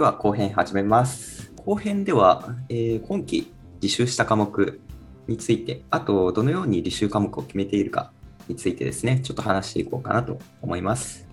[0.00, 1.52] では後編始めます。
[1.56, 4.80] 後編では、えー今期履修した科目
[5.26, 8.10] について、あとどのように履修科目を決めているか
[8.48, 11.28] についてですね、ちょっと話していこうかなと思います。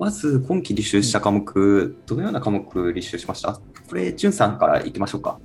[0.00, 3.52] まず今期履修した科目、どのような科目履修しました？
[3.52, 5.38] これ、じゅんさんからいきましょうか。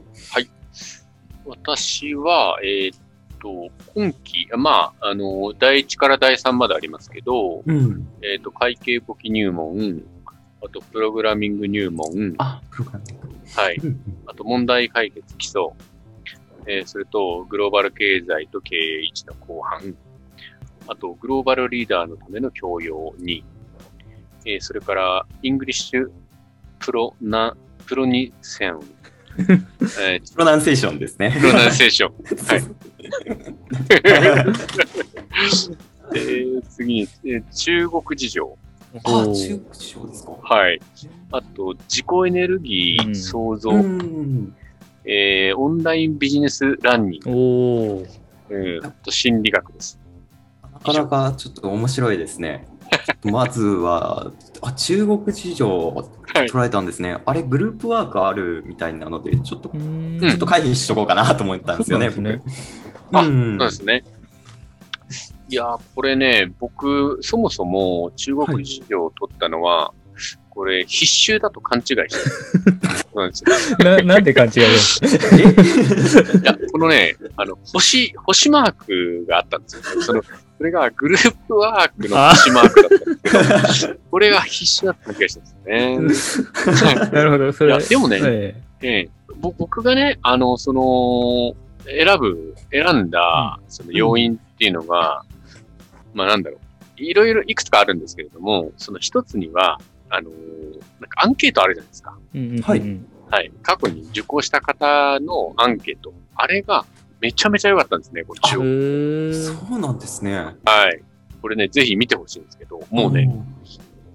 [1.46, 2.98] 私は、えーっ
[3.39, 8.08] と、今期、まあ、あの、第1から第3までありますけど、うん。
[8.23, 10.02] えーっと、会計簿記入門、
[10.64, 13.27] あと、プログラミング入門、あ、プログラミング。
[13.55, 13.76] はい。
[13.77, 15.62] うんあと、問題解決基礎、
[16.68, 19.95] えーそれと、グローバル経済と経営1の後半、
[20.88, 23.44] あと、グローバルリーダーのための教養2、
[24.45, 28.80] えーそれから、 English Pronun、Pronunciation、
[29.38, 31.35] えー Pronunciation ですね。
[31.40, 32.13] Pronunciation。
[32.48, 32.66] はいは
[34.41, 34.46] い。
[36.13, 38.57] えー次に、えー中国事情。
[39.05, 40.31] あ、中国地方ですか？
[40.41, 40.80] はい。
[41.32, 44.55] あと、自己エネルギー創造、うん。
[45.05, 48.05] えーオンラインビジネスランニング、おお。
[48.49, 49.99] うん、あと心理学です。
[50.74, 52.68] なかなかちょっと面白いですね。
[53.24, 56.48] まずは、あ、中国事情をはい。
[56.48, 57.18] 捉えたんですね。
[57.26, 62.41] あれ、グループワークあるみたいなので、ちょっと、ちうんょっと回避しとこうかなと思ったんですよね、そうなん。
[63.13, 64.03] あうんそうですね。
[65.52, 69.94] いやー、これね、僕、そもそも中国事情を取ったのは、
[70.50, 72.78] これ、必修だと勘違いしてる。
[73.13, 73.78] なんですよ。
[73.84, 75.02] な、なんで勘違いです
[76.40, 80.02] いや、このね、あの、星、星マークがあったんですよ。
[80.02, 80.24] その、
[80.58, 87.09] それがグループワークの星マークだったんですけど、これが必死だった気がしたんですね。
[87.12, 87.72] なるほど、それ。
[87.72, 89.09] いやでもねええ
[89.41, 91.56] 僕がね、あの、その、
[91.86, 95.24] 選ぶ、選んだ、その要因っていうのが、
[96.13, 96.59] まあなんだろう、
[96.97, 99.79] いろいろいくつかあるんですけれども、その一つには、
[100.09, 100.29] あの、
[101.00, 102.18] なんかアンケートあるじゃないですか。
[102.34, 103.00] えうんはい
[103.31, 103.51] はい。
[103.63, 106.13] 過去に受講した方のアンケート。
[106.35, 106.85] あれが
[107.22, 108.69] めちゃめちゃ良かったんですね、これ中国。
[108.69, 110.36] へーそうなんですね。
[110.36, 110.53] は
[110.91, 111.02] い。
[111.41, 113.34] これね、ぜひ見てほしいんですけど、もうね、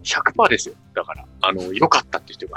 [0.05, 0.75] 100%ですよ。
[0.95, 2.57] だから、あの、良かったっていう人が。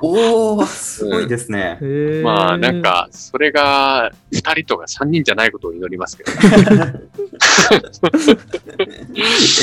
[0.00, 1.78] おー、 すごいですね。
[1.80, 6.32] へーまあ、なん、か、それが2人とか3人じゃないことを祈りますけど。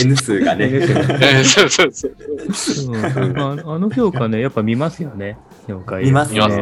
[0.04, 0.70] N 数がね。
[0.72, 2.16] えーそうそうそう。
[2.94, 5.38] うんああの評価ね、やっぱ見ますよね。
[5.68, 6.58] 評価見ます見ます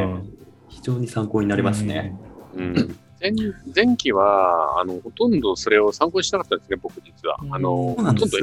[0.69, 2.15] 非常に参考になりますね。。
[2.55, 2.95] うん。
[3.21, 3.31] 前
[3.85, 7.37] 前期は、あの、ほとんどそれを参考にしなかったですね、僕実は。
[7.51, 8.37] あの、ほとんど、と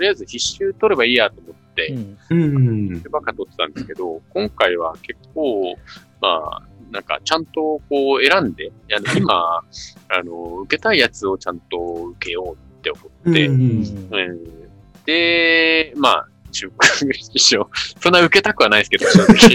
[0.00, 3.02] りあえず必修取ればいいやと思って、うんうん。
[3.10, 5.76] ばっか取ってたんですけど、今回は結構、
[6.20, 9.62] まあ、なんかちゃんとこう選んで、あの今、
[10.08, 13.00] あの、受けたいやつをちゃんと受けようって思
[13.30, 14.66] って、ううんんうん
[15.04, 17.68] で、まあ、中国師匠、
[18.00, 19.48] そんな受けたくはないですけど、正直。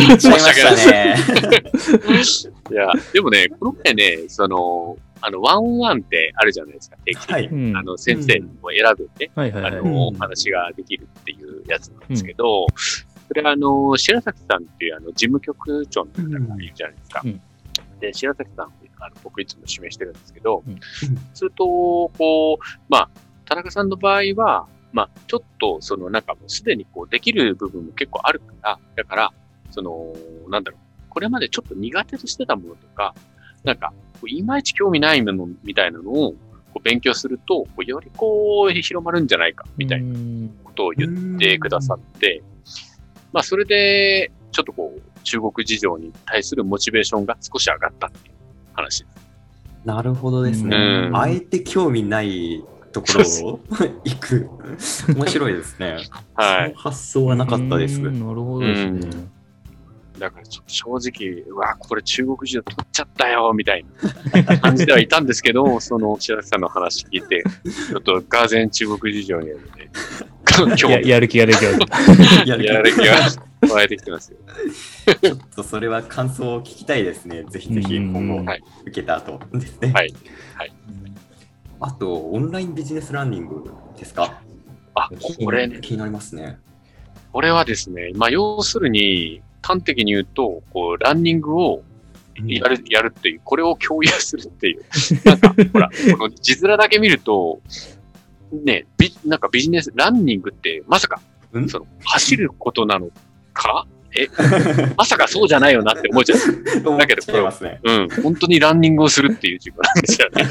[0.00, 1.16] 言っちゃいましたね。
[2.72, 7.34] いや、でもね、この前ね、その、あの、ワンオンワンってあるじゃないですか、定期的に。
[7.34, 7.46] はい。
[7.46, 9.78] うんあの、先生も選ぶね、はいはいはい。
[9.78, 12.66] あの、おうん話ができるっていうやつなんですけど、
[13.28, 17.22] それはあの、白崎さんっていうあの、事務局長の方がいるじゃないですか。
[17.24, 17.40] うん
[18.00, 20.78] で、白崎さんってあの僕いつも指名してるんですけど、うん
[21.34, 23.10] すると、こう、まあ、
[23.44, 29.32] 田中さんの場合は、まあ、ちょっと、その、なんかもうすでにこう、できる部分も結構あるから、だから、
[29.70, 30.12] その、
[30.48, 33.14] なんだろう、これまでちょっと苦手としてたものとか、
[33.64, 33.92] なんか、
[34.28, 40.48] いまいち興味ないものみたいなのを、こう勉強すると、こうよりこう、広まるんじゃないか、みたいなな。
[40.64, 42.42] ことを言ってくださって、
[43.32, 48.34] まあ、それで、ちょっとこう、中国事情に対するモチベーションが少し上がったっていう
[48.74, 49.26] 話です。
[49.84, 50.76] なるほどですね。
[50.76, 53.60] うんあえて興味ないところを
[54.04, 54.50] 行く。
[55.14, 55.96] 面白いですね。
[56.34, 58.00] はいその発想はなかったです。
[58.00, 59.10] うんなるほどですね。
[60.18, 63.84] だからちょ正直、うわ、これ中国事情取っちゃったよ、みたい
[64.46, 67.42] な 感じではいたんですけど、その白木さんの話聞いて、
[67.90, 69.90] ちょっとガーゼン中国事情にやるね、
[70.76, 71.72] 興や味やる気ができ る。
[72.44, 73.14] いややる気が
[73.74, 74.38] 湧いてきてますよ。
[75.22, 77.44] ちょっとそれは感想を聞きたいですね。
[77.50, 79.92] ぜひぜひうん今後はい受けた後ですね。
[79.92, 80.14] はい。
[81.78, 83.64] あと、オンラインビジネスランニング
[83.98, 84.40] ですか？
[84.94, 85.10] あ、
[85.44, 86.58] これね、気になりますね。
[87.32, 91.82] これはですね、まあ、要するに、端的に言うと、こう、ランニングを
[92.46, 94.84] やる、やるっていう、これを共有するっていう。
[95.24, 97.60] なんか、ほら、この字面だけ見ると、
[98.64, 101.20] ね、ビ、なんかビジネス、ランニングって、まさか、
[101.52, 101.68] うん？
[101.68, 103.08] その、走ることなの
[103.52, 103.86] か？
[104.18, 104.28] え、
[104.96, 106.38] まさかそうじゃないよなって思っちゃう。
[106.64, 107.80] だけど思っちゃいますね。
[107.82, 110.46] うん、本当にランニングをするっていう授業なんですよね。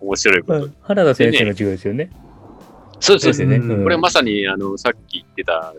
[0.00, 0.70] 面白いこと。
[0.82, 2.10] 原田先生の授業ですよね。
[3.00, 3.66] そうです、そうです。
[3.66, 3.82] よね。
[3.82, 5.74] これまさに、あの、さっき言ってた、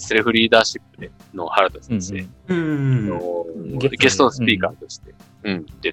[0.00, 3.08] セルフリーダーシップでの原田うん先生うん。
[3.08, 3.44] の、
[3.78, 5.14] ゲストゲストスピーカーとして、
[5.44, 5.92] うん、で、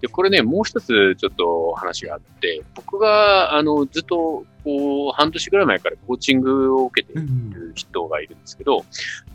[0.00, 8.84] で、これね、もう一つちょっと話があって、僕が、あの、ずっと、こう、半年ぐらい前からコーチングを受けている人がいるんですけど、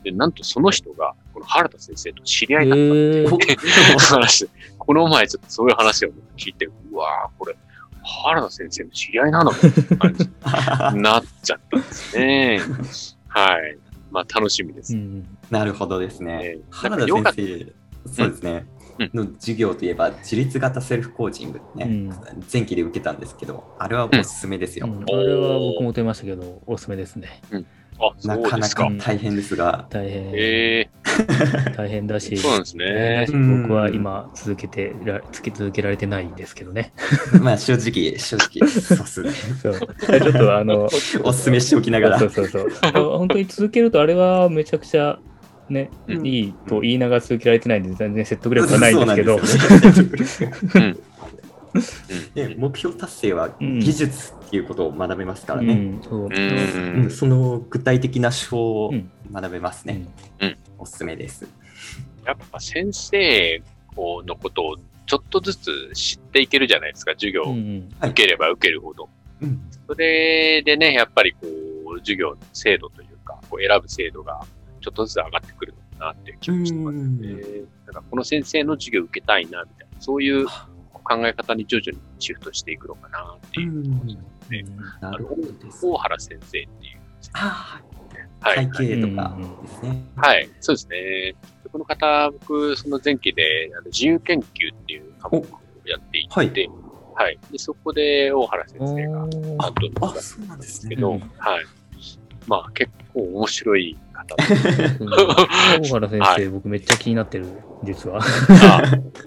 [0.04, 3.40] で、なんとその人が、この原田先生と知り合いだったっていうこ
[4.00, 7.56] 話、この前ちょっとそういう話を聞いて、うわーこれ、
[8.04, 9.52] 原田先生の知り合いなの？
[9.52, 10.26] みたいな感じ
[10.98, 12.60] になっちゃったんですね。
[13.30, 13.78] はい。
[14.14, 15.00] まあ、楽しみですう。
[15.00, 15.38] ん。
[15.50, 16.58] なるほどですねね。
[16.70, 17.74] 原田先生、
[18.06, 18.66] そうですね。
[18.68, 18.74] うん
[19.12, 22.14] の授業といえば、自立型セルフコーチングね、うん
[22.52, 24.86] 前期で受けたんですけど、あれはおすすめですよ。
[24.86, 27.42] うんあれは僕も出ましたけど、おすすめですね。
[28.24, 28.92] なかなかか。
[29.00, 30.90] 大変ですが、大変、え
[31.76, 33.28] 大変だし、そうなんですね
[33.62, 36.94] 僕は今続けてら、つけ続けられてないんですけどね。
[37.42, 39.32] まあ正直、正直、そうっすね。
[39.62, 39.74] そう。
[39.74, 40.90] ちょっとあの、
[41.24, 42.30] おすすめしておきながらそう。
[42.30, 43.18] そうそうそう。
[43.18, 45.20] 本当に続けると、あれはめちゃくちゃ
[45.70, 49.40] ね、うんいいと言いながら続けられてないんで、全然説得力はないんですけど、
[52.58, 55.74] 目標達成はうん技術っていうことを学べますからね。
[55.74, 56.02] うん、
[57.10, 57.18] そ。
[57.18, 60.06] その具体的な手法をうん学べますね。
[60.40, 61.48] うんおすすめです。
[62.26, 63.62] やっぱ先生
[63.96, 69.10] のことをちょっとずつ知っていけるじゃないですか、授業を受ければ受けるほど。
[69.42, 71.40] うんそれでね、やっぱりこ
[71.94, 74.40] う、授業の精度というか、こう選ぶ精度が
[74.80, 77.36] ちょっとずつ上がってくるのかなっていう気もしてますね。
[77.86, 80.48] だからこの先生の授業受けたいな、みたいな、そういう
[81.04, 83.84] 考え方に徐々にシフトしていくのかなっていう。
[84.50, 84.66] ね
[85.02, 85.86] なるほどです。
[85.86, 86.98] 大原先生っていう。
[87.34, 87.84] ああ、はい。
[88.44, 90.04] 会計とかですね。
[90.16, 90.98] はい、そうですね。
[91.64, 94.44] でこの方、僕、その前期であの自由研究
[94.74, 95.46] っていう科目を
[95.86, 96.70] やっていて、はい
[97.16, 100.88] はいでそこで大原先生が担当だあ、ったんでそうなんです。
[100.88, 101.30] けど、うんはい。
[102.48, 104.36] まあ、結構面白い方
[105.00, 105.10] うん
[105.82, 107.46] 大原先は生、僕めっちゃ気になってる、
[107.84, 108.20] 実は。
[108.20, 108.22] あ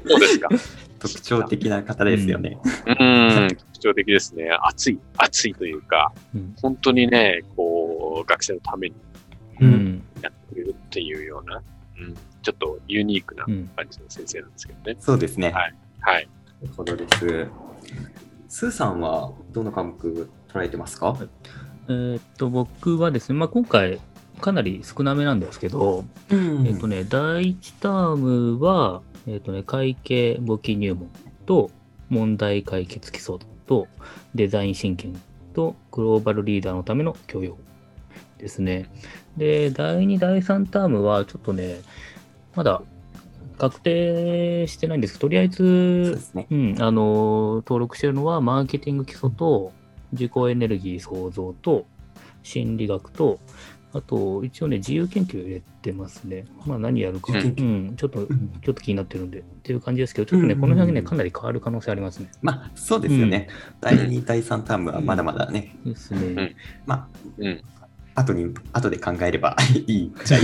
[0.07, 0.49] そうですか。
[0.99, 2.59] 特徴的な方ですよね。
[2.87, 4.49] うーん、特徴的ですね。
[4.63, 8.95] 熱い、熱いというか、うん本当にね、こう、学生のために
[9.61, 10.03] ううんん。
[10.23, 11.63] やってくれるっていうような、
[11.99, 13.69] うん、ちょっとユニークなうん。
[13.77, 14.97] 感じの先生なんですけどね。
[15.01, 15.51] そうですね。
[15.51, 16.29] はいはい。
[16.63, 17.49] なるほどです。
[18.49, 21.17] スーさんはどの科目捉えてますか？
[21.89, 24.01] えーっと、僕はですね、まあ、今回、
[24.41, 31.11] かなり少なめなんですけど、うんえっとね、第1タームは、えっとね、会計簿記入門
[31.47, 31.71] と、
[32.09, 33.37] 問題解決基礎
[33.67, 33.89] と、
[34.35, 35.19] デザインシンキング
[35.55, 37.57] と、グローバルリーダーのための教養
[38.39, 38.91] ですね。
[39.37, 41.81] で、第2、第3タームは、ちょっとね、
[42.55, 42.83] まだ
[43.59, 46.47] 確定してないんですけど、とりあえずね。
[46.51, 49.73] うん、あの、登録してるのは、マーケティング基礎と、
[50.13, 51.87] 自己エネルギー創造と、
[52.43, 53.41] 心理学と、
[53.93, 56.45] あと、一応ね、自由研究入れてますね。
[56.67, 62.31] まあ、何やるか、うん、ちょっと、うんちょっと気になってるんで、っていう感じですけど、ちょっとね、うんこの辺ね、かなり変わる可能性ありますね。
[62.43, 63.49] まあ、そうですよね。
[63.81, 65.77] 第2、第3タームはまだまだね。
[65.85, 66.57] ですね。
[66.85, 67.09] ま
[67.39, 67.63] うん。
[68.17, 70.43] あ、後に、後で考えれば いいじゃい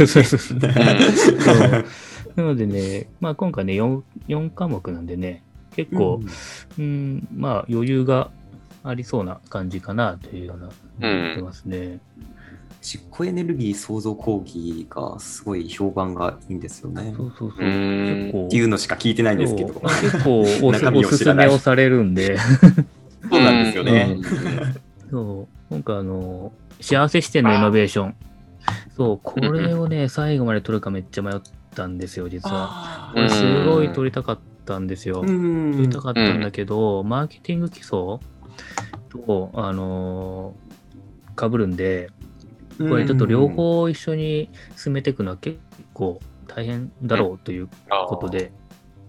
[2.36, 5.42] なのでね、まあ、今回ね4、4科目なんでね、
[5.74, 6.20] 結構、
[6.78, 8.30] うん、まあ、余裕が
[8.84, 10.72] ありそうな感じかなというような、うん
[11.02, 11.98] 思ってますね。
[12.80, 17.14] 実行エネルギー創造講義がすごい評判がいいんですよね。
[17.16, 17.64] そうそうそう。
[17.64, 19.74] うん結構っていうのしか聞いてないんですけど。
[19.74, 20.74] 結構お
[21.04, 24.16] すすめをされるんで、そうなんですよね。
[25.10, 28.16] そう今回あの、幸せ視点のイノベーション。
[28.96, 31.40] そう、これをね、最後まで取るかめっちゃ迷っ
[31.74, 32.68] たんですよ、実は。
[32.70, 35.22] あこれすごい取りたかったんですよ。
[35.22, 38.18] 取りたかったんだけど、マーケティング基礎
[39.08, 42.10] と、あのー、被るんで、
[42.78, 45.58] これちょっと両方一緒に進めていくのは結
[45.92, 47.68] 構大変だろうという
[48.08, 48.52] ことで、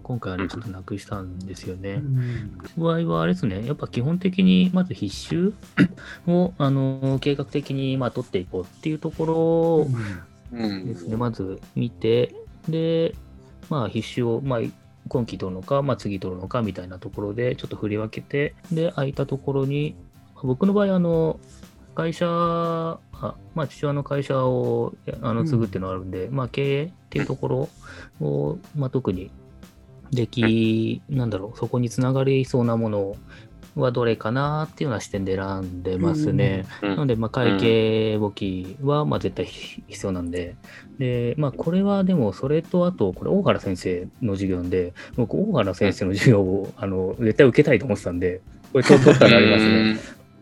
[0.04, 1.94] 今回はね、ちょっとなくしたんですよね。
[1.94, 2.58] うん。
[2.76, 5.54] 場合はあれですね、やっぱ基本的にまず必修
[6.28, 9.88] を、あの、計画的にまあ取っていこうっていうとこ
[10.52, 10.86] ろうん。
[10.86, 12.34] ですね、まず見て、
[12.68, 13.14] で、
[13.70, 14.60] まあ必修を、まあ
[15.08, 19.96] 今期取るのか、まあ次取るのかみたいなところでちょっと振り分けて、で、空いたところに、
[20.42, 21.40] 僕の場合、あの、
[21.94, 22.98] 会社、あ
[23.54, 27.48] まあ父親の会社をあのうん継ぐっていうのがあるんで、まあ経営っていうとこ
[28.20, 29.30] ろを、まあ特に
[30.14, 33.16] でき、なんだろう、そこにつながりそうなもの
[33.76, 36.64] はどれかなっていうような視点で選んでますね。
[36.82, 40.56] うんなので、まあ、会計簿記は、まあ、絶対必要なんで。
[40.98, 48.40] で、まあ、これはでも、それと、あと、これ、大原先生の授業なんで、僕、大原先生の授業を、あの、絶対受けたいと思ってたんで、
[48.72, 49.96] これ、取取ったらありますね。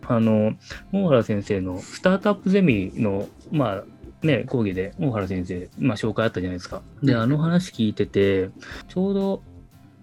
[0.07, 0.55] あの、
[0.93, 3.85] 大原先生のスタートアップゼミの、まあ、
[4.26, 6.83] ね、講義で大原先生、まあ、紹介あったじゃないですか。
[7.02, 8.50] で、あの話聞いてて、
[8.88, 9.43] ちょうど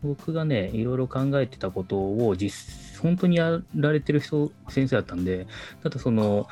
[0.04, 5.48] 僕がね、いろいろ考えてたことを実、本当にやられてる人、先生だったんで、
[5.84, 6.48] ただその、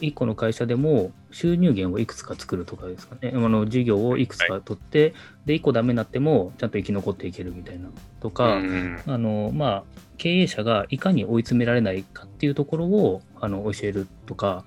[0.00, 7.88] 1個の会社でも収入源をいくつか作るとかですかね、あの事業をいくつか取って、で、1個ダメになっても、ちゃんと生き残っていけるみたいな
[8.20, 9.84] とか、うんあの、まあ、
[10.16, 14.64] 経営者がいかに追い詰められないかっていうところをあの教えるとか、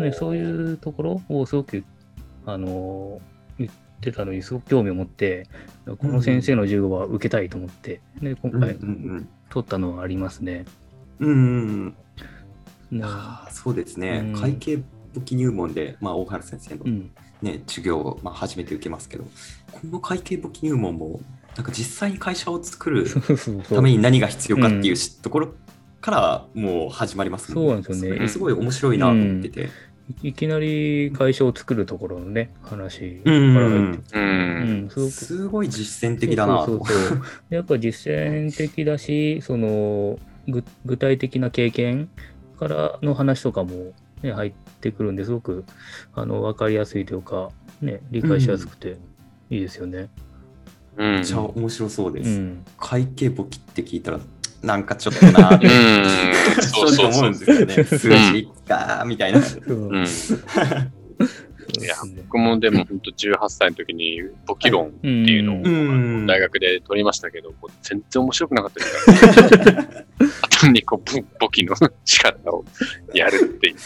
[0.00, 1.84] ね、そういうところをすごく、
[2.46, 3.20] あの、
[3.58, 5.46] 言ってたのにすごく興味を持って、
[5.98, 10.64] この先生の授業は受けたいと思って、で、今うん回うん取ったのはありますね。
[11.20, 11.28] うん。
[11.28, 11.96] うん
[12.90, 12.98] うん。
[12.98, 14.78] ねあーそうですね、うん会計
[15.14, 17.10] 簿記入門で、まあ、大原先生の、うん。
[17.42, 19.24] ね授業を、まあ、初めて受けますけど、
[19.72, 21.20] この会計簿記入門も、
[21.56, 23.06] なんか実際に会社を作る
[23.68, 25.54] ために何が必要かっていうところ
[26.00, 29.68] からもう始まりますもそうなんですよねすごい面白いなと思ってて。
[30.22, 36.78] いきなり会社を作るところのね、話かうんら入ってすごくすごい実践的だなとそう。
[36.78, 42.08] そうそうやっぱ実践的だし、その具具体的な経験
[42.58, 45.64] からの話とかも、ね、入ってくるんですごく
[46.14, 47.50] あの分かりやすいというか、
[47.82, 48.96] ね、理解しやすくて
[49.50, 49.98] いいですよね。
[49.98, 50.28] うん
[50.98, 52.30] めっちゃ面白そうです。
[52.30, 52.64] うん。
[52.76, 54.18] 会計簿記って聞いたら、
[54.62, 56.04] なんかちょっとなってうん。
[56.62, 57.84] そうそうそううんですよね。
[57.84, 59.42] 数字かみたいな。
[59.42, 60.06] そううん。
[60.06, 60.38] そう
[61.80, 70.06] いや僕もでも本当18歳の時に簿記論っていうのをうん大学で取りましたけど、全然面白くなかったですから、ね。
[70.50, 71.74] 単にこう簿簿記の
[72.04, 72.64] 仕方を
[73.14, 73.76] やるっていう。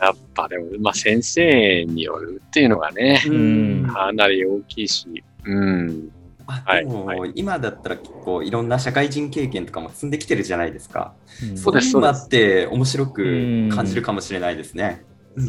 [0.00, 6.10] やっぱでも、まあ先生によるっていうのがね、うんかなり大きいし、うん。
[6.50, 11.14] あはいでも、は今だったら結構いろんな社会人経験とかも積んできてるじゃないですか。
[11.48, 15.04] うんそうですいのもあって面白くうん感じるかもしれないですね。
[15.36, 15.40] う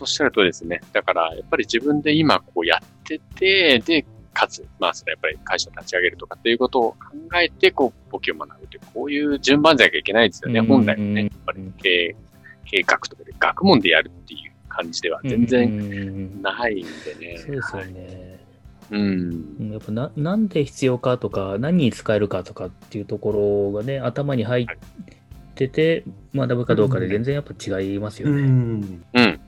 [0.00, 6.98] おっしゃるとですね、だからやっぱり自分で今こうやってて、で、かつ、まあそれやっぱり会社を立ち上げるとかっていうことを考
[7.40, 11.22] えて、こう、簿記を学ぶという、こういう順番じゃなきゃいけないですよね、うん本来はね。
[11.22, 12.16] やっぱり経営、
[12.64, 17.38] 経営学とかで学問でやるっていう感じでは全然然ないんでね。
[17.38, 18.41] そうですよはいね。
[18.92, 19.56] うん。
[19.60, 24.66] うんやっぱななんで必要かとか何に使えるかとかっていうところがね頭に入っ
[25.54, 28.42] てて学ぶかどうかで全然やっぱ違いますようね。
[28.42, 29.40] んうん。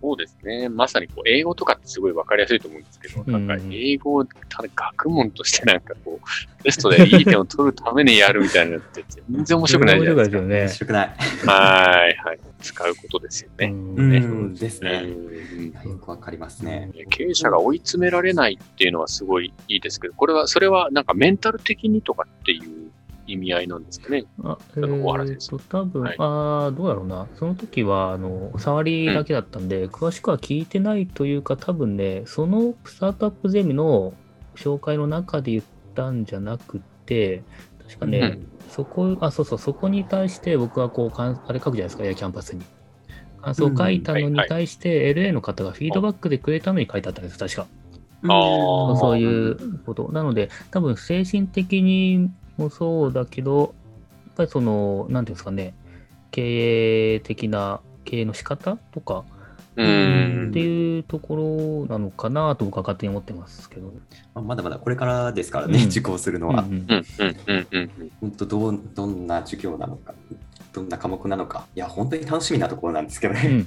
[0.00, 0.68] そうですね。
[0.68, 6.26] まさにこう、英語とかってすごいわかりやすいと思うんですけど、うんなんか英語をただ学問としてなんかこう、
[6.62, 10.38] テストでいい点を取るためにやるみたいなのって全然面白くないじゃないですか。
[10.38, 10.68] 面白いですよね面。
[10.68, 11.08] 白くない。
[11.46, 12.38] はいはい。
[12.60, 13.66] 使うことですよね。
[13.66, 14.02] うんう
[14.48, 15.00] んですうね。
[15.02, 16.90] んよくわかりますね。
[17.10, 22.79] 経営者が追い詰められないっていうのはすごいいいですけど、これは、それはなんかメンタル的にとかっていう
[23.32, 24.24] 意味合いなんですかね。
[24.42, 27.28] あ、えあの小原先ーと、多分、はいああ、どうだろうな。
[27.34, 34.14] その時は、あの、触りだけだったんで、詳しくは聞いてないというか、多分ね、そのスタートアップゼミの
[34.56, 37.42] 紹介の中で言ったんじゃなくて、
[37.86, 42.62] 確かね、うんそこ、あ、そうそう、そこに対して僕はこう、かんあれ書くじゃないですか、エアキャンパスに。
[43.42, 47.66] 感想を書いたのに対して、LA の方がフィードバックでくれたのに書いてあったんです、確か。
[48.22, 50.10] そういうこと。
[50.12, 53.64] なので、多分精神的にもそうだけど、や
[54.32, 55.74] っぱりその、なんていうんですかね、
[56.30, 59.24] 経営的な経営の仕方とか
[59.76, 60.60] ううんんって。
[60.60, 63.92] いうところなのかなと僕は勝手に思ってますけど。
[64.34, 66.62] まあまだまだこれからですからね、うん受講するのは。
[66.62, 68.10] うんうんうんうんうんうんうん。
[68.20, 70.14] 本当どう、どんな授業なのか、
[70.72, 73.60] どんな科目なのか、いや、本当に楽しみなところなんですけどうね、ん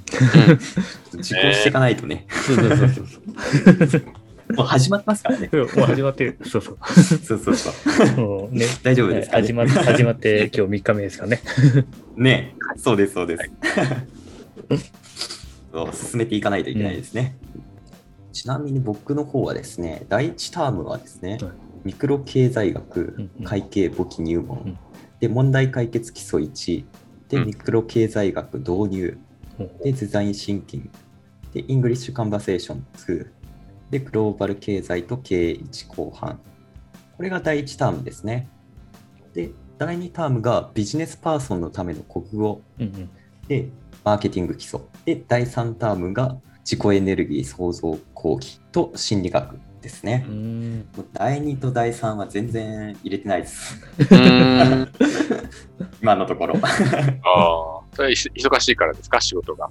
[1.12, 2.88] 受講していかないとね、そうそうそう
[3.88, 4.02] そう。
[4.56, 5.50] もう始まってますからね。
[5.52, 6.38] もう始まってる。
[6.44, 6.78] そうそう。
[7.24, 7.70] そうそうそ
[8.16, 8.20] う。
[8.20, 11.40] もうね、大丈夫ですか、ね、始ま始まって今日3日目ですかね。
[12.16, 13.50] ね、そうです、そうです。
[15.72, 17.36] そう進めていかないといけないですね。
[18.32, 21.52] ちなみに僕の方はですね、第1タームはですね、はい
[21.84, 24.78] ミクロ経済学うんうん、会計簿記入門、うん
[25.20, 26.84] で、問題解決基礎1、
[27.28, 29.18] で、うんミクロ経済学導入、
[29.82, 30.90] で、 Design Thinking、
[31.52, 33.26] で、 English Conversation 2、
[33.94, 36.40] で、グローバル経済と経営1後半。
[37.16, 38.48] これが第1タームですね。
[39.34, 43.10] で、第2タームがビジネスパーソンのための国語うんうん
[43.46, 43.68] で、
[44.02, 44.80] マーケティング基礎。
[45.04, 50.26] で、第3タームが自己エネルギー創造講義と心理学ですね
[51.12, 53.80] 第2と第3は全然入れてないです。
[54.10, 54.92] うん
[56.02, 56.56] 今のところ。
[56.56, 56.72] ああ。
[57.94, 59.70] それは忙しいからですか、仕事が。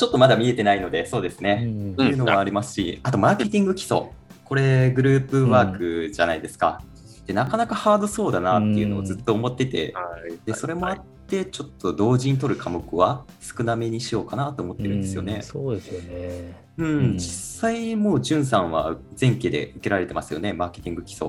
[0.00, 1.64] ちょっとまだ見えてないので、そうですうね。
[1.64, 4.02] んっていうのもありますし、あとマーケティング基礎。
[4.44, 6.82] これグループワークじゃないですか。
[7.26, 10.38] でなかなかハードそうだなっていうのをずっと思ってて、はい。
[10.44, 15.42] でそれもあっってちょっと同時に取る科目は少なめにしようかなと思ってるんですよねうん。
[15.42, 16.54] そうですよね。
[16.76, 21.28] うん、うん実際もう、じゅんさんは前期で受けられてますよね、マーケティング基礎。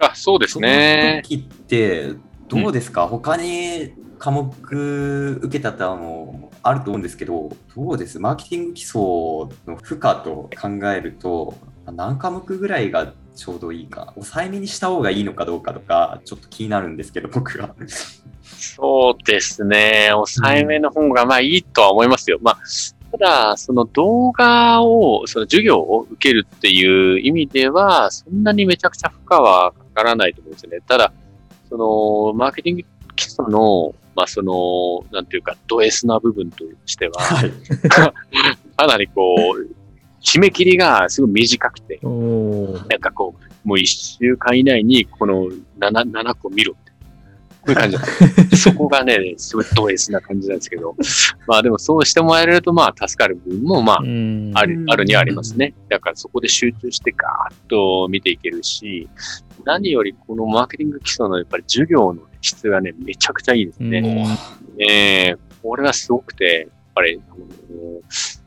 [0.00, 1.20] あ、そうですね。
[1.24, 2.14] 時って、
[2.48, 4.50] どうですか、他に科目
[5.42, 8.18] 受けたのもあると思うんですけど、どうです？
[8.18, 11.54] マーケティング基礎の負荷と考えると、
[11.86, 17.74] 何科目ぐらいがちょうどいいか、抑えめにした方がいいのかどうかとか、ちょっと気になるんですけど、僕は。
[18.44, 20.08] そうですね。
[20.12, 22.38] 抑えめの方がまあいいとは思いますよ。
[22.42, 22.58] まあ、
[23.10, 30.78] ただ、その動画を、その授業を受けるっていう意味では、そんなにめちゃくちゃ負荷はかからないと思うんですよね。
[30.86, 31.12] ただ、
[31.68, 32.84] その、マーケティング
[33.16, 37.52] 基礎の、まあその、なんていうか、ド S な部分としては、はい。
[38.76, 39.74] かなりこう、
[40.22, 46.92] 締め切りがすごい短くて、なんかこう、もう一週間以内にこの 7, 7個見ろって。
[47.62, 48.06] こういう感じなん
[48.48, 50.96] ですそこがね、すごいド S な感じなんですけど、
[51.46, 55.72] まあでもそうしてもらえるとまあ助かる部分もまあうんある、あるにはありますね。
[55.88, 59.08] だからそこで集中してガーッと見ていけるし、
[59.64, 63.98] 何よりこのマーケティング基礎のやっぱり授業の質がね、めちゃくちゃいいですね。
[63.98, 67.44] うんえー、これはすごくて、やっぱり、あの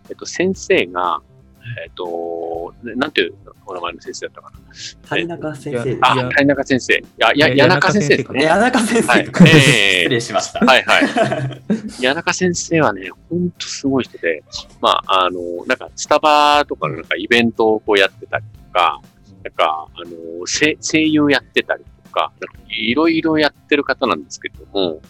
[0.10, 1.22] えっと、先生が、
[1.84, 3.34] えっと、なんていう
[3.66, 4.60] お名前の先生だったかな。
[5.10, 6.00] 谷中先生です。
[6.02, 6.94] あ、谷中先生。
[6.94, 8.48] いや、谷中先生ですね。
[8.48, 10.60] 谷中先生、はいえ 失礼しました。
[10.60, 11.08] はいはい。
[12.02, 14.44] 谷中先生はね、ほんとすごい人で、
[14.80, 19.02] まあ、あの、なんか、スタバとかのなんかイベントをこうやってたりとか、
[19.46, 25.02] なんか、あの、声声優やってたりとか、なんかいろいろやってる方なんですけども、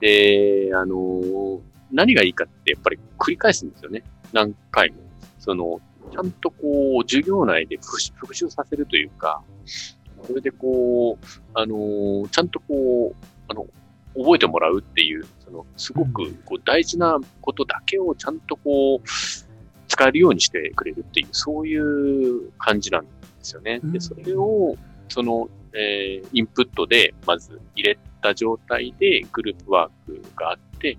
[0.00, 4.04] で、あの、何がいいかってやっぱり繰り返すんですよね。
[4.34, 4.96] 何回も。
[5.38, 5.80] その、
[6.12, 9.42] ちゃんとこう、授業内で復習復習させるというか、
[10.26, 13.66] それでこう、あの、ちゃんとこう、あの、
[14.14, 19.08] 覚えてもらうっていう、その、すごくこう大事なことだけをちゃんとこう、
[19.88, 23.08] 使えるようにしてくれるっていう、そういう感じなんで
[23.44, 23.80] すよね。
[23.80, 24.76] で、うんそれを、
[25.08, 30.98] その、えーインプットで、まず入れた状態でグループワークがあって、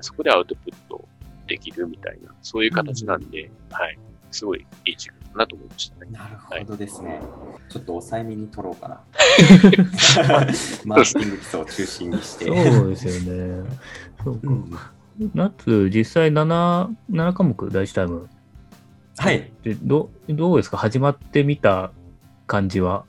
[0.00, 1.06] そこでアウトプット
[1.46, 3.98] できるみたいな、そういう形なんで、はい。
[4.32, 6.10] すごいいい時間だなと思いましたね。
[6.10, 7.20] なるほどですね。
[7.68, 8.94] ちょっと抑えめに取ろうかな。
[10.86, 12.46] マーケティング基礎を中心にして。
[12.46, 13.70] そうですよね。
[14.24, 14.40] そうか。
[14.48, 14.70] うん
[15.34, 18.28] 夏、実際7、7科目、第一タイム。
[19.18, 19.52] はい。
[19.62, 20.76] でどどうですか？
[20.76, 21.92] 始まってみた
[22.46, 23.04] 感じは？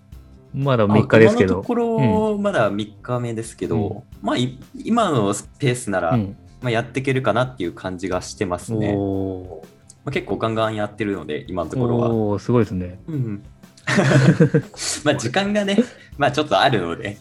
[0.53, 1.67] まだ3日ですけどあ今のと。
[1.67, 6.35] ころ、まだ3日目ですけど、まあ、い今のペースなら、うん。
[6.61, 8.93] ままあ、やっていけるかなっていう感じがしてますね。
[8.93, 12.09] まあ、結構ガンガンやってるので、今のところは。
[12.09, 12.99] おーすごいですね。
[13.07, 13.43] うん、
[15.03, 15.77] まあ時間がね、
[16.17, 17.17] まあちょっとあるので、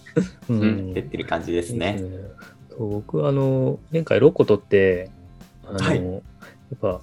[0.49, 0.95] うん。
[0.95, 1.97] 出てる感じですね。
[1.99, 2.11] そう
[2.79, 5.11] そう僕、あの、前回6個取って、
[5.65, 6.11] あの、はいや
[6.77, 7.01] っぱ、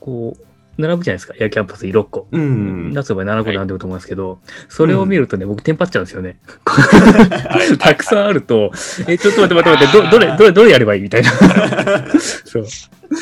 [0.00, 0.44] こう、
[0.78, 2.28] 並ぶじゃないですか、エアキャンパス6個。
[2.30, 2.92] うん。
[2.92, 6.38] 夏の場合7個並んでると思いますけど、それを見るとね、僕、テンパっちゃうんですよね。
[6.64, 8.72] はい たくさんあると、
[9.06, 11.30] え、ちょっと待って待って待って、どどれ、どれ、どれやればいいみたいな。
[12.44, 12.64] そう。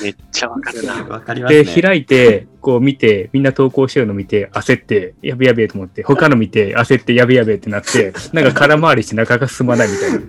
[0.02, 1.04] めっちゃわかるな。
[1.04, 1.64] わかりますね。
[1.64, 10.20] で、開いて、こう見て、みんな投稿してるの見て、焦って、やべやべと思って、他の見て、焦って、やべやべってなって、なんか空回りしてなかなか進まないみたいな、っ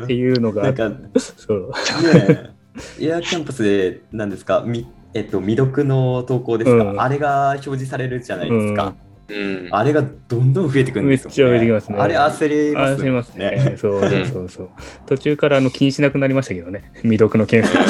[0.00, 0.06] うん。
[0.08, 0.90] ていうのがあなんか、
[1.36, 1.72] そう。
[2.12, 2.52] ね
[3.00, 8.94] え、エアキャンパスで、何ですか、みえっと、未読の投稿ですか、うんあれが表示されるじゃないですか。
[9.28, 9.68] うん。
[9.70, 11.30] あれがどんどん増えてくるんですよ、ね。
[11.30, 13.76] めっちゃ増えてきますねあれ焦りますあ、すみませんね。
[13.78, 14.70] そうそうそうそう。
[15.06, 16.90] 途中からあの気にしなくなりましたけどね。
[17.02, 17.72] 未読の件数。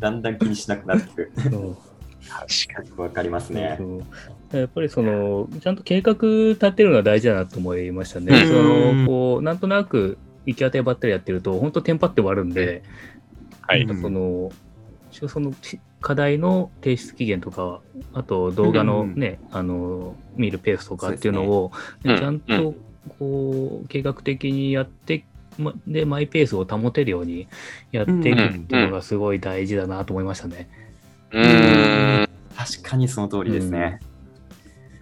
[0.00, 1.32] だんだん気にしなくなってくる。
[1.50, 1.76] そう
[2.28, 2.90] 確かに。
[2.96, 3.76] わかりますね。
[3.78, 4.02] そう
[4.60, 8.42] やっぱりその、ちゃんと計画立てるのは大事だなと思いましたね。
[8.42, 12.82] うんその、こう、なんとなく行き当たりばったりやってると、本当テンパって終わるんで、
[13.72, 13.82] はい。
[13.82, 14.50] うんその、
[15.10, 17.80] 一応そのし課題の提出期限とか、
[18.12, 22.74] あと動画のね、あの、見るペースとかっていうのを、ねちゃんと、
[23.18, 25.24] こう、計画的にやって、
[25.58, 27.46] まで、マイペースを保てるように
[27.92, 30.68] やっていくっていうのがすごい大事だなと思いましたね。
[31.30, 32.28] うーん。
[32.56, 34.00] 確かにその通りですね。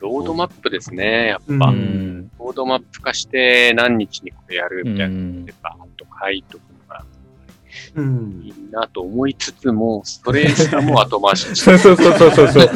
[0.00, 1.28] ロードマップですね。
[1.28, 2.30] やっうんぱ、うん。
[2.38, 5.46] ロードマップ化して何日にこれやるみたいなのうん
[5.96, 6.69] と書いとくのが
[7.94, 12.70] うんいいなと思いつつも、それすらも後回しそう そうそうそうそうそう。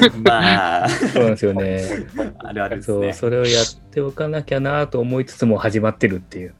[0.00, 0.10] そう。
[0.22, 2.06] まあ、そうなんですよね。
[2.38, 3.12] あるあるですそう、ね。
[3.12, 6.54] それをやっておかなきゃなと思いつつも始まってるっていう。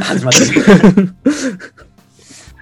[0.00, 1.14] 始まってる。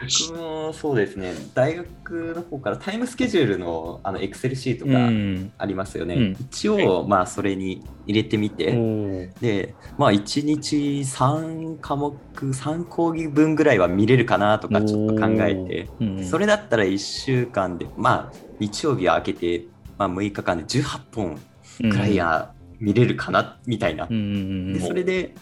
[0.00, 5.52] 僕もそうですね、大学の方からタイムスケジュールのあのエクセルシートうがん。
[5.56, 6.14] ありますよね。
[6.14, 6.36] うん。
[6.38, 9.40] 一応、まあ、それに入れてみおて、ー。
[9.40, 16.24] で、まあ、1日3科目、3講義分ぐらいは見れるかなとかちょっと考えて、うん。
[16.24, 19.64] それだったら1週間で、まあ、日曜日は明けて、
[19.96, 21.40] まあ、6日間で18本
[21.90, 24.06] くらいや見れるかな、みたいな。
[24.06, 25.34] でそれで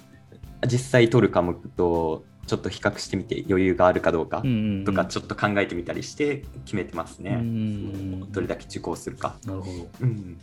[0.67, 7.37] 実際取る科目とちょっと比較してみて余裕があるかどうかうんとかちょっと考えてみたりして決めてますうね。
[7.37, 9.37] んどれだけ受講するか。
[9.47, 9.89] なるほど。
[10.01, 10.39] うん、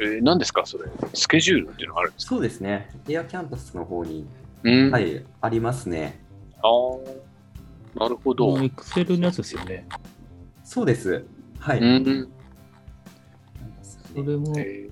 [0.00, 0.84] えー、何ですかそれ？
[1.14, 2.28] スケジュールっていうのがあるんですか？
[2.34, 2.90] そうですね。
[3.08, 4.26] エアキャンパスの方に、
[4.64, 4.90] うん。。
[4.90, 6.20] はいい、ありますね。
[6.62, 8.00] ああ。
[8.02, 8.58] なるほど。
[8.62, 9.86] エクセルのやつですよね。
[10.64, 11.24] そうです。
[11.58, 11.78] はい。
[11.80, 12.28] うん。
[14.14, 14.90] それも、キえ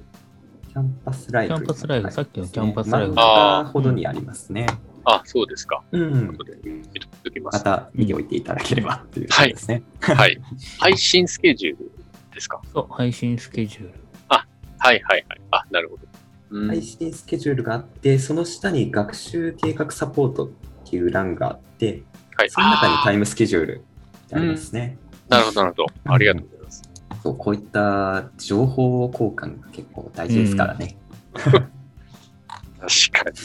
[0.68, 1.54] キャンパスライフ。
[1.54, 3.16] ャンパスライフ、はいさっきのキャンパスライフ真ん。
[3.16, 4.66] 中ほどにありますね。
[4.68, 5.82] ー、あ、そうですか。
[5.92, 6.44] うん後。
[6.44, 7.50] で見ておきま。
[7.50, 9.82] ますた見ておいていただければということですね。
[10.00, 10.40] はい。
[10.80, 11.90] 配信スケジュール
[12.34, 12.60] ですか？
[12.72, 13.94] そう、配信スケジュール。
[14.28, 15.40] はいはいはい。
[15.50, 16.02] あ、なるほど。
[16.50, 20.50] うん配信スケジュールがあって、その下に学習計画サポートっ
[20.88, 22.02] ていう欄があって、
[22.36, 22.50] はい。
[22.50, 23.20] その中にタイム。
[23.20, 23.84] ムスケジュール
[24.26, 24.98] ってありますね。
[25.28, 26.12] なるほど、なるほど。
[26.12, 26.82] ありがとうございます。
[27.22, 30.98] そうこういった情報交換が結構大事ですからね。
[31.32, 33.36] 確かに。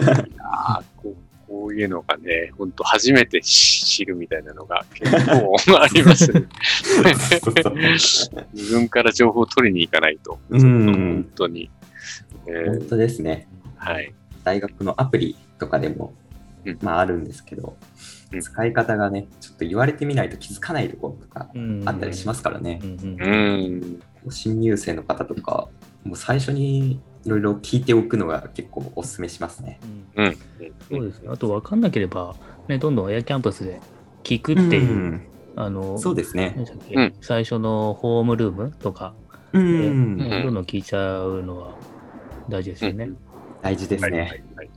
[0.00, 6.44] いやーこうこういうのがね、本当初めて知るみたいなのが結構ありますね。
[8.54, 10.38] 自分から情報を取りに行かないと。
[10.48, 11.70] うん本当に。
[12.46, 13.48] えー本当ですね。
[13.76, 14.14] はい。
[14.44, 16.14] 大学のアプリとかでも、
[16.64, 17.76] うんまああるんですけど、
[18.32, 22.86] うん使い方がね、ちょっと言われてみないと気づかないところとかうんあったりしますからねう。
[22.86, 24.00] ん。
[24.30, 25.68] 新入生の方とか、
[26.04, 29.78] もう最初にいろいろ聞いておくのが結構お勧めしますね。
[30.16, 30.36] うんうん。
[30.90, 31.28] そうですね。
[31.30, 32.34] あと分かんなければ、
[32.68, 33.80] ね、どんどんエアキャンパスで
[34.24, 35.22] 聞くっていう、ん
[35.56, 36.52] あの、そうですね。
[36.56, 39.14] 何でしたっけうん最初のホームルームとか、
[39.52, 41.76] うん、うんどんどん聞いちゃうのは
[42.48, 43.10] 大事ですよね。
[43.60, 44.18] 大事ですね。
[44.20, 44.70] はいはいはい。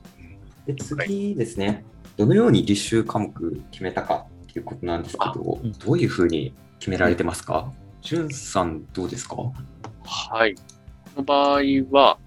[0.66, 1.84] で次ですね、
[2.16, 7.72] どのように履修科目決めたかっていうことなんですけど、うんどういうふうに決められてますか？
[8.02, 9.36] じゅんさん、どうですか？
[10.04, 10.54] はい。
[10.54, 10.62] こ
[11.16, 12.18] の場合は、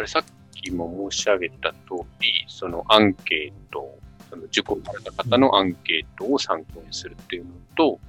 [0.00, 1.76] ぱりさっきも申し上げた通
[2.20, 3.98] り、そのアンケート、
[4.30, 8.00] その受講された方のアンケートを参考にするっていうのと、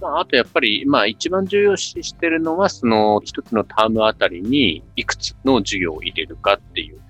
[0.00, 7.00] まあ、あとやっぱり、まあ一番重要視してるのは、その一つのタームあたりにいくつの授業を入れるかっていう。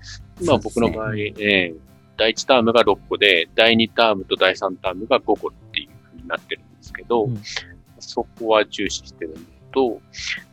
[0.43, 1.79] まあ僕の場合、そうえー
[2.19, 7.39] 第1タームが6個で、第2タームと第3タームが5個っていうふうになってるんですけど、うん
[7.99, 9.37] そこは重視してるの
[9.71, 10.01] と、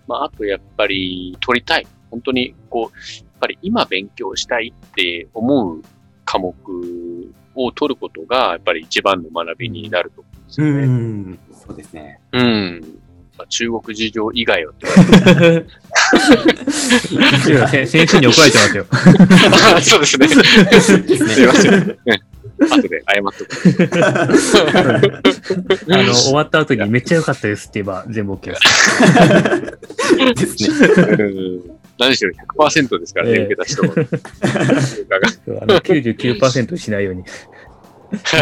[0.06, 1.86] まあ、あとやっぱり取りたい。
[2.10, 5.82] 本当に、こう、ぱり今勉強したいって思う
[6.24, 6.54] 科目
[7.54, 10.86] を取ることが、やっぱり一番の学びになると思うんですうよね。
[10.86, 12.20] ん、そうですね。
[12.32, 12.80] うん。
[13.36, 14.86] まあ、中国事情以外はって
[17.50, 18.86] いや先先生に怒られてますよ。
[19.76, 20.28] あそうですね。
[20.28, 21.98] すいません
[22.60, 23.50] 後で謝っとく。
[25.92, 28.56] あの、終わった後にめっちゃ良かったですって言えば全部 OK で
[30.36, 30.56] す。
[30.56, 31.83] ですね。
[31.98, 33.94] うん何しろ100%ですからね、ええ受けた人は。
[35.62, 37.24] あの99%しないように。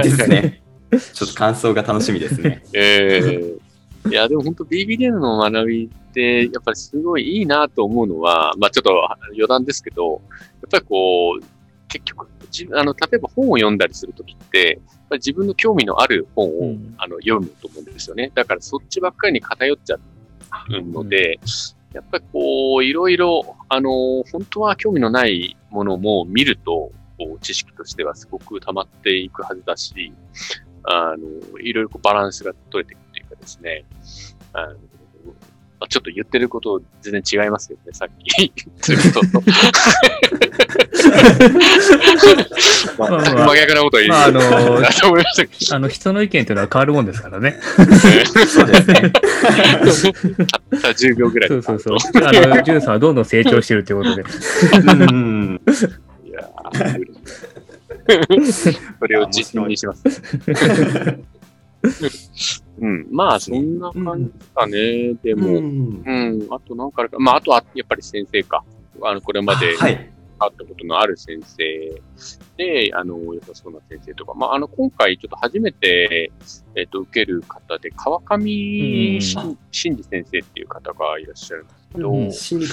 [0.02, 0.62] ですね。
[0.90, 2.62] ちょっと感想が楽しみですね。
[2.72, 8.90] ええいや、でも本当 BBDM の学びって、やっぱりすごいいいなと思うのは、まあちょっと
[9.28, 11.44] 余談ですけど、やっぱりこう、
[11.88, 14.80] 結局、じあの、例えば本を読んだりするときって、
[15.12, 18.32] 自分の興味のある本を、うんあの読むと思うんですよね。
[18.34, 20.00] だからそっちばっかりに偏っちゃう
[20.90, 21.38] ので、
[21.92, 23.90] やっぱりこう、いろいろ、あの、
[24.30, 30.12] 本当は興味のないものも見ると、こう知識としてはすごく溜まっていくはずだし、
[30.84, 33.84] あの、いろいろこうバランスが取れていくというかですね、
[34.52, 34.76] あの、ま
[35.80, 40.40] あ、ちょっと言ってること全然違いますけどね、さっき言ってることと。
[42.98, 44.08] ま あ真逆なことを言う。
[44.10, 44.78] まああのと思
[45.18, 47.58] いましたけどあの、人の意見というのは変わるもんですからね。
[48.46, 49.10] そうですね。
[49.10, 52.12] たった10秒ぐらいでそうそうそう。
[52.24, 54.22] あの、ジュンさんはどんどん成長してるということで。
[54.22, 55.60] うん。
[56.24, 56.48] いや
[58.98, 60.08] それを実践にします。
[62.80, 65.14] うん、まあ、そんな感じですかね。
[65.22, 66.10] でも、うんう
[66.46, 68.64] ん、あとなんかあるか、まあ、あとは、やっぱり先生か。
[69.02, 70.11] あの、これまではい。
[70.44, 72.02] 会ったことのある先生
[72.56, 76.30] で、あの、良さそうな先生とか、まあ、あの、今回ちょっと初めて、
[76.74, 82.72] えっ、と、受ける方で、川上うん真真司先生っていう方がいらっしゃるんですけど、うん心理学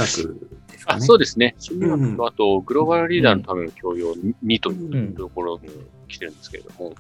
[0.72, 1.02] ですかあね。
[1.06, 1.56] そうですね。
[1.60, 4.14] 心理学うんと、あと、グローバルリーダーのための教養
[4.46, 5.60] 2というところ
[6.08, 6.96] 来てるんですけれども、こ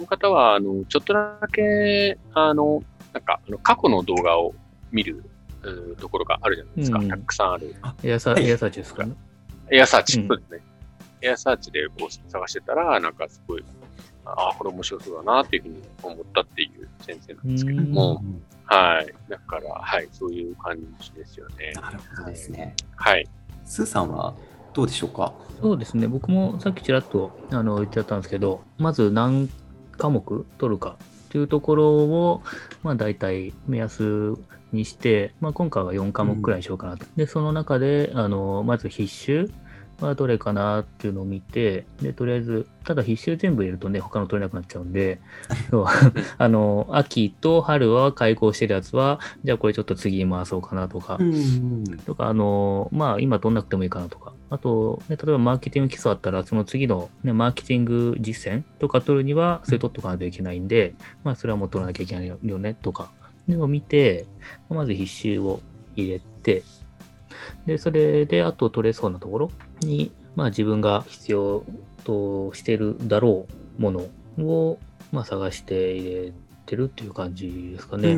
[0.00, 2.82] の方は、あの、ちょっとだけ、あの、
[3.12, 4.54] なんか、あの過去の動画を
[4.92, 5.24] 見る
[5.62, 6.98] うところがあるじゃないですか。
[6.98, 7.74] うんたくさんある。
[8.02, 9.04] エアサはいエアサーチですか？
[9.04, 9.14] ね。
[9.70, 10.60] エアサーチ、うんそうですね。
[11.22, 13.64] エアサーチでこう探してたら、なんかすごい、
[14.24, 18.22] ああ、これ面白そうだなっていうふうに思ったっていう先生なんですけども、
[18.64, 19.14] はい。
[19.28, 21.72] だから、はい、そういう感じですよね。
[21.74, 22.74] なるほどですね。
[22.96, 23.26] はい。
[23.64, 24.34] スーさんは
[24.72, 25.32] どうでしょうか？
[25.60, 26.06] そうですね。
[26.06, 29.48] 僕もさっきちらっとあの言ってたんですけど、まず何
[29.98, 30.96] 科目取るか
[31.30, 32.42] というところを、
[32.82, 34.34] まあ大体目安
[34.72, 37.04] にして、まあ今回は4科目くらいにしようかなと。
[37.16, 39.50] で、その中で、あの、まず必修
[40.06, 45.20] はどれかなっていうのを見て、で、とりあえず、ただ必修全部入れるとね、他の取れなくなっちゃうんで、
[45.70, 45.86] そう
[46.38, 51.84] あの、秋と春は開校してるやつは、じゃあこれちょっと次に回そうかなとか、ん。
[52.06, 54.32] とか、あの、まあ、今取んなくてもいいかなとか。
[54.50, 63.10] あと、ね、例えばマーケティング基礎あったら、その次の、ね、マーケティング実践とか取るには、それ取っとかないといけないんで、まあ、それはもう取らなきゃいけないよね、とか。
[63.48, 64.26] でも見て、
[64.68, 65.60] まず必修を
[65.96, 66.62] 入れて、
[67.66, 71.64] で、それで、あと取れそうなところに、まあ、自分が必要
[72.04, 73.46] としてるだろ
[73.78, 74.00] うもの
[74.44, 74.78] を、
[75.12, 76.32] まあ、探して入れ
[76.66, 78.16] てるっていう感じですかね。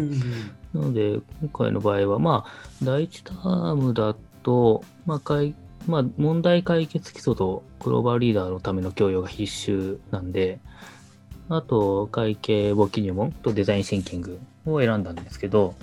[0.74, 2.50] なので、今回の場合は、まあ、
[2.82, 5.54] 第一タームだと、まあ、かい
[5.86, 10.60] まあ、問題解決基礎とグローバルリーダーのための教養が必修なんで、
[11.48, 15.74] あと、会計簿記入門とデザインシンキングを選んだんですけど、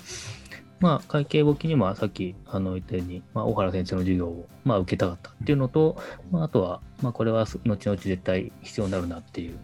[0.80, 5.98] まあ、会計簿記入門はさっきあの言ったように、まあ、小原先生の授業を、まあ、受けたかったっていうのと、
[6.32, 9.60] まあ、あとは、まあ、これは後々絶対必要になるなっていう。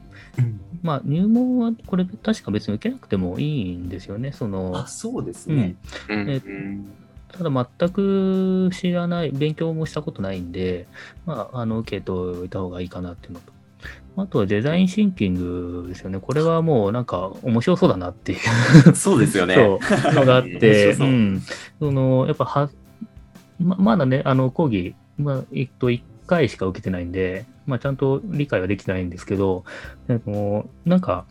[0.81, 4.31] まあ、入門はこれ確か別に受けなくてもいいんですよね。
[4.33, 5.75] そのあ、そうですね
[6.09, 6.19] うん。
[6.19, 6.41] うんえ
[7.37, 10.87] ただ全く知らない、勉強もしたことないんで、
[11.25, 13.51] まあ、あの、受けておいた方がいいかなっていうのと。
[14.17, 16.19] あとはデザインシンキングですよね。
[16.19, 19.55] これはもうなんか面白そうだなっていう、そうですよね。
[19.55, 19.79] そ
[20.11, 21.41] う、のがあっ面て、ううん。
[21.79, 22.69] その、やっぱは、
[23.59, 29.63] ままだね、あの、講義、まあ、えっと、1回しか受けてないんで、まあ、ちゃんと理解はできてないんですけど、
[30.07, 31.25] あのなんか、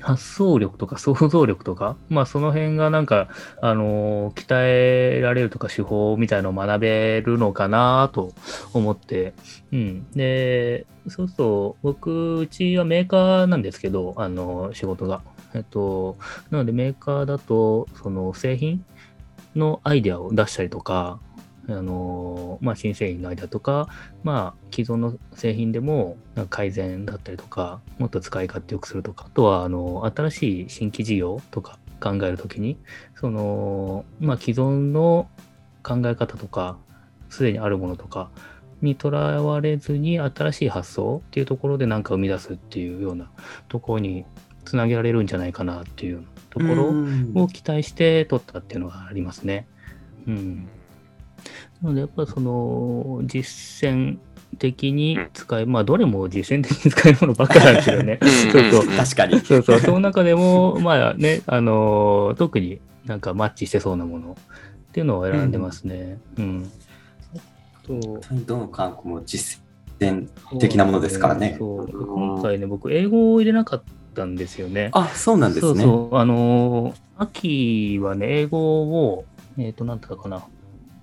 [0.00, 3.28] 発想力とか想像力とか、まあその辺がなんか、
[3.60, 8.32] あの鍛えられるとか手法みたいのを学べるのかなと
[8.72, 9.34] 思って、
[9.72, 10.10] うん。
[10.12, 15.22] で、そうすると、僕、うちはメーカーなんですけど、あの、仕事が。
[15.54, 16.18] えっと、
[16.50, 18.84] なのでメーカーだと、その製品
[19.56, 21.20] のアイデアを出したりとか、
[21.68, 23.88] あのまあ、新製品のアイデアとか、
[24.22, 26.16] まあ、既存の製品でも
[26.48, 32.78] 改善だったりとか、もっと使い勝手良くするとか、あとはあの新しい新規事業とか考えるときに、
[33.16, 35.28] その、まあ、既存の
[35.82, 36.78] 考え方とか、
[37.28, 38.30] すでにあるものとか
[38.80, 43.30] にとらわれずに新しい発想っていうところで何か生み出すっていうような
[43.68, 44.24] ところに
[44.64, 49.66] つなげられるんじゃないかなっていうところうんを期待して取ったっていうのがありますね。
[50.26, 50.68] うん。
[51.82, 54.18] なので、やっぱその、実践
[54.58, 58.18] 的に使え、まあ、どれも実践的に使えるものばっかなんですよね。
[58.20, 58.96] うん そうそう。
[58.96, 59.40] 確かに。
[59.40, 59.80] そうそう。
[59.80, 64.36] その中でも、まあね、あの特になんかマッチしてそうなもの
[64.88, 66.18] っていうのを選んでますね。
[66.38, 66.70] うん。
[67.34, 69.60] あと本当にどの科目も実
[70.00, 73.82] 践的なものですからねそうで今回ね、僕、英語を入れなかっ
[74.14, 74.90] たんですよね。
[74.92, 75.74] あ、そうなんですね。
[75.74, 76.16] そうそう。
[76.16, 79.24] あのー秋はね、英語を、
[79.58, 80.44] えっ、と、なんていうのかな。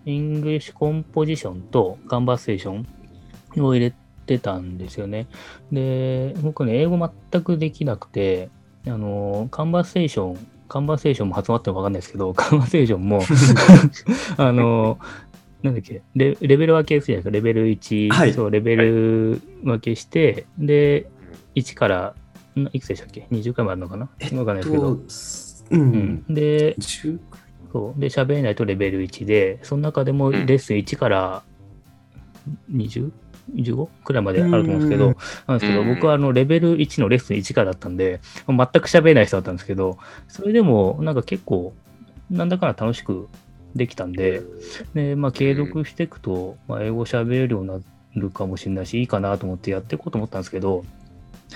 [0.06, 3.94] English Composition と Conversation を入れ
[4.26, 5.28] てたんですよね。
[5.72, 6.98] で、僕ね、英語
[7.32, 8.50] 全くできなくて、
[8.88, 13.22] あのーカンバーセーション、カンバーセーションも発音あってもわかんないですけど、カンバーセーションも、
[14.38, 15.26] あのー
[15.64, 17.48] なんだっけレ、レベル分けするじゃないですか。
[17.48, 21.10] レベル1、はいそう、レベル分けして、で、
[21.56, 22.16] 1から、
[22.56, 24.08] んいくつでしたっけ ?20 回もあるのかな？
[24.20, 24.96] えっわかんないですけど。
[24.96, 25.02] と、
[25.72, 27.20] ううんん、で、10
[27.72, 28.00] そう。
[28.00, 30.46] で、喋れないとレベル1で、その中でもレうん。
[30.46, 31.44] ッスン1から
[32.72, 33.12] 20、
[33.56, 35.16] 15くらいまであると思うんですけど、うん。
[35.48, 35.88] なんですけど、うん。
[35.88, 39.98] 僕はあのレベル1のレッスン1からだったんで、全く喋れない人だったんですけど、
[40.28, 41.74] それでもなんか結構、
[42.30, 43.28] なんだかんだ楽しく
[43.76, 44.42] できたんで、
[44.94, 47.80] で、まあ継続していくと、まあ、英語喋れるようにな
[48.16, 50.84] るかもしれないし、いいかなと思ってやっていこうと思ったんですけど、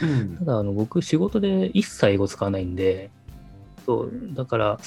[0.01, 0.37] うん。
[0.37, 3.09] ただ、あの、僕、仕事で一切英語使わないんで、
[3.89, 4.79] そう、だから、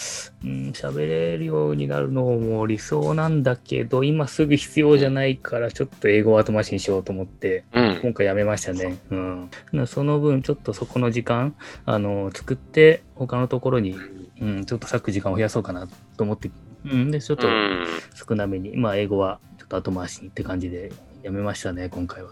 [0.44, 7.98] うん、喋れるようになるのも理想なんだけど、今すぐ必要じゃないから、ちょっと英語を後回しにしようと思って、うん。
[8.00, 8.98] 今回やめましたね。
[9.10, 9.50] うん。
[9.72, 13.96] なその分、ちょっとそこの時間、あの、作って、他のところに、
[14.40, 16.52] うん、ちょっと割く時間を増やそうかなと思って、
[16.84, 17.84] うん、で、ちょっとうん
[18.14, 20.92] 少なめに、まあ、英語はちょっと後回しにって感じで
[21.24, 22.30] やめましたね、今回は。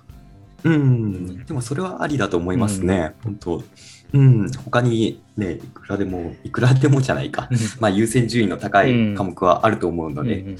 [0.62, 3.64] うん、でもそれはありだと思いますね、本当。
[4.12, 10.56] うん、他にね、いくらでも、いくらでもじゃないか、まあ優先順位の高い科目はあると思うので、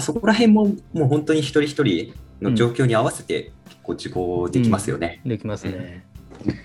[0.00, 5.20] そこら辺ももう本当に一人一人の状況に合わせて結構受講できますよね。
[5.24, 6.06] できますね。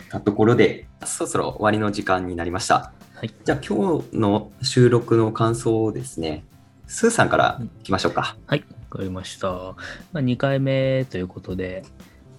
[0.09, 2.93] たところで、そろそろ終わりの時間になりました。
[3.15, 3.33] はい。
[3.45, 6.43] じゃあ今日の収録の感想をですね、
[6.87, 8.35] スーさんからいきましょうか。
[8.47, 9.47] はい、わかりました。
[9.47, 9.75] ま
[10.15, 11.83] あ、2回目ということで、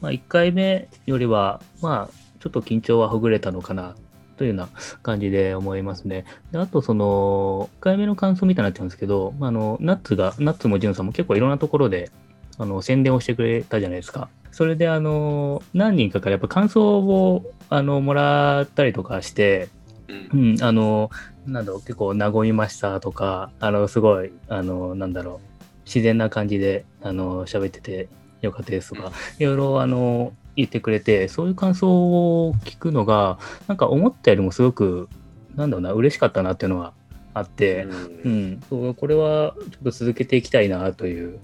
[0.01, 3.95] まあ、1回目よりは、まあ、ちょっと緊張はほぐれたのかな
[4.37, 4.69] というような
[5.03, 6.25] 感じで思いますね。
[6.51, 12.11] であと、その、1回目の感想みたいになっちゃうんですけど、まあ、あの、ナッツが、ナッツもジュンさんも結構いろんなところで、
[12.59, 14.29] あの、宣伝をしてくれたじゃないですか。
[14.51, 19.69] それで、あの、何人かからやっぱ感想を、あの、もらったりとかして、
[20.09, 21.11] うんうん、あの、
[21.47, 28.09] なんだろう、結構和みましたとか、あの、すごい、あの、なんだろう、自然な感じで、あの、喋ってて
[28.41, 33.39] よかったですとか、いろいろ、あの、言ってくれて、そういう感想を聞くのが、
[33.69, 35.09] なんか思ったよりもすごく、
[35.55, 36.93] なんだろうな、嬉しかったなっていうのは
[37.35, 38.63] あって、ううん。
[38.91, 41.39] うこれはちょっと続けていきたいなという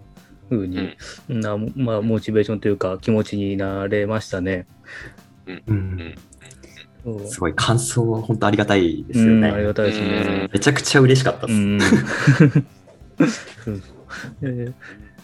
[0.49, 0.97] ふうに、
[1.29, 4.67] なまあ、モチベーションというか気持ちになれましたね。
[5.47, 6.15] うん。
[7.27, 9.49] すごい感想は本当ありがたいですようん、ね。
[9.49, 10.49] ありがたいですね。
[10.53, 12.65] めちゃくちゃ嬉しかったです。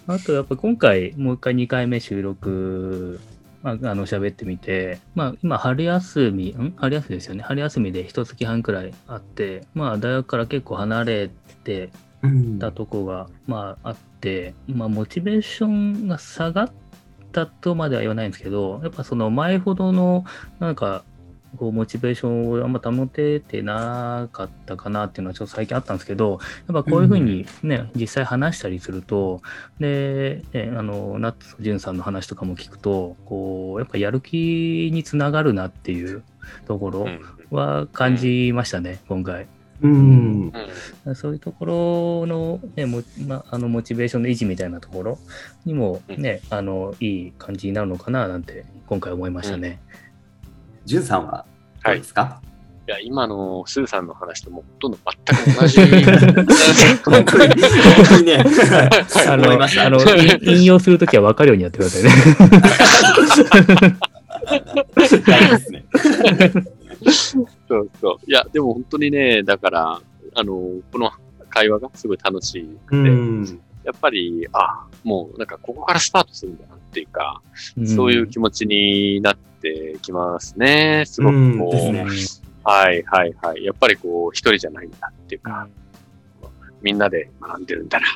[0.06, 3.20] あとやっぱ今回もう一回2回目収録
[3.64, 6.74] まあ、あの喋ってみて、まあ、今春休みん？
[6.76, 7.42] 春休みですよね。
[7.42, 11.30] 春休みで一月半くらいあってまあ大学から結構離れ
[11.64, 11.90] て
[12.22, 12.58] うん。
[12.58, 16.72] たとこが、まあ、あって、まあ、モチベーションが下がっ
[17.32, 20.24] たとまでは言わないんですけど、やっぱその前ほどの、
[20.58, 21.04] なんか、
[21.56, 26.38] こう、モチベーションをあんま保ててなかったかなっていうのはちょっと最近あったんですけど、
[26.68, 29.42] やっぱこういうふうにね、実際話したりすると、
[29.80, 36.22] で、ねあの、ナッツジュンさんの話とかも聞くと、こう、やっぱやる気につながるなっていう
[36.66, 39.46] ところうんは感じましたね、今回。
[39.82, 40.52] うん
[41.04, 45.18] うんそういうところの,、ねもま、あのモチベーションの維持みたいなところ
[45.64, 49.80] にも、ねあのいい感じになるのかななんて今回思いましたね。
[50.84, 51.44] ジュンさんは
[51.84, 52.40] どうですか、
[52.86, 55.80] いや、今のスーさんの話ともうほとんど全く同じ。
[57.04, 58.44] 本当に、本当にね、
[59.26, 59.56] あのあ
[59.90, 62.10] の引引用するときは分かるようにやってくださいね。
[65.70, 65.84] ね。
[67.68, 68.30] そうそう。
[68.30, 70.00] いや、でも本当にね、だから、
[70.34, 70.52] あの、
[70.92, 71.10] この
[71.48, 72.76] 会話がすごい楽しい。
[72.90, 73.60] うん。
[73.84, 77.42] やっぱり、あ、もうなんかここからスタートするんだなっていうか、
[77.78, 81.04] んそういう気持ちになってきますね。
[81.06, 83.64] すごうんくこう、ですねはいはいはい。
[83.64, 85.68] やっぱりこう、一人じゃないんだっていうか、
[86.82, 88.06] みんなで学んでるんだな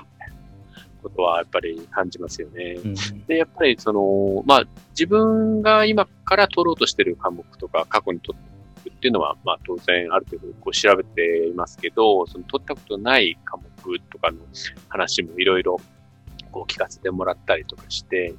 [1.03, 2.79] ことはやっぱり感じますよね。
[2.85, 2.95] うん
[3.27, 8.49] で、やっぱりその、まあ、自分が今から取ろうとしてる科目とか、過去に取って
[8.91, 13.65] っていうのは、まあ、当然ある程度こう調べていますけど、その取ったことない科目
[14.11, 14.39] とかの
[14.89, 15.79] 話もいろいろ
[16.51, 18.35] こう聞かせてもらったりとかして、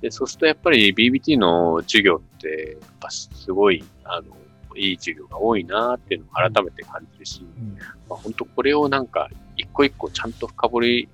[0.00, 4.36] で、そうするとやっぱり BBT の授業って、やっぱすごい、あの、
[4.76, 7.76] いい授業が多いなっていうのを改めて感じるし、うん。
[8.08, 11.08] まあ、本当これをなんか一個一個ちゃんと深掘り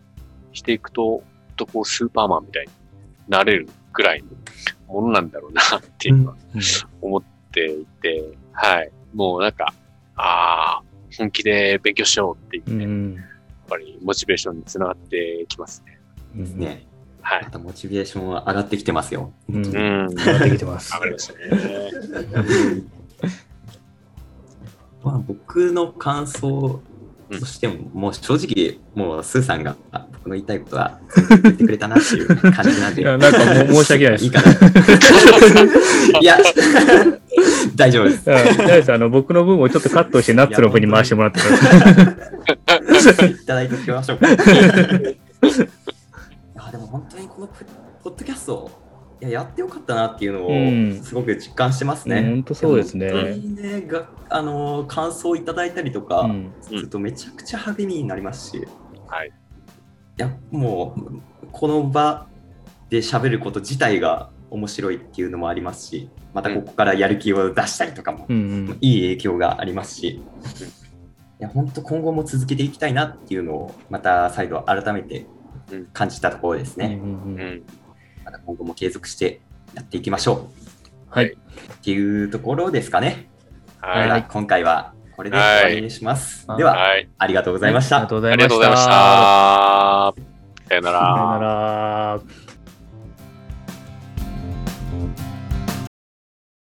[0.52, 1.22] していくと、本
[1.56, 2.72] 当こうスーパーマンみたいに
[3.28, 4.28] なれるぐらいの
[4.94, 6.36] ものなんだろうなっていうのは
[7.02, 8.90] 思っていて、はい。
[9.12, 9.74] もうなんか、
[10.16, 10.82] ああ、
[11.16, 13.24] 本気で勉強しようっていうね、やっうん
[13.68, 16.00] ぱりモチベーションにつながってきますね。
[16.36, 16.86] うんね、
[17.22, 17.50] はいま。
[17.50, 19.32] たモチベーションは上がってきてますよ。
[19.48, 20.08] うんうん。
[20.08, 21.00] 上がってきてます上。
[21.00, 22.98] がりましたね。
[25.04, 26.82] まあ、僕の感想
[27.30, 30.98] としても、もう正直、もうスーさんがあ僕の言いたいことは
[31.42, 33.02] 言ってくれたなっていう感じなんで。
[33.02, 34.50] いやなんかもう申し訳ないですいいかな。
[36.20, 36.38] いや、
[37.76, 38.28] 大丈夫です。
[38.28, 42.67] うん大丈夫ですあの僕の分をちょっとカットしてナッツの分に回してもらってください。
[42.88, 44.28] いただいておきましょうか。
[44.32, 44.40] いや、
[46.72, 47.54] でも本当にこのポ
[48.04, 48.70] ポッドキャスト、
[49.20, 52.18] いややってよかったなっていうのうんをすごく実感してますね。
[52.18, 58.60] うん本当そうですね本当にねがあの感想いただいたりとかうんするとめちゃくちゃ励みになりますし、い
[59.08, 59.32] はい。
[60.16, 61.20] やもう
[61.52, 62.28] この場
[62.90, 68.40] で喋ること自体が面白いっていうのもありますし、またここからやる気を出したりとかもうんう
[68.72, 70.22] んいい影響がありますし、
[71.40, 75.26] いや本当今後も続けていきたいなっていうのをまた再度改めて
[75.70, 76.98] うん感じたところですね。
[77.02, 77.62] うんうんうんうん。
[78.24, 79.40] また今後も継続して
[79.74, 81.26] やっていきましょうはい。
[81.26, 83.28] っていうところですかね。
[83.80, 84.26] はい。
[84.28, 86.44] 今回はこれで終わりにします。
[86.48, 87.08] はいでは、はい。
[87.18, 88.16] ありがとうございましたありがと。
[88.16, 88.46] うござあいました。
[88.46, 90.14] りがとうございました。
[90.68, 90.98] さよなら。
[91.00, 92.47] さよなら。